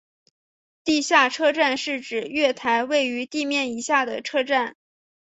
[0.83, 4.75] 地下车站是指月台位于地面以下的车站。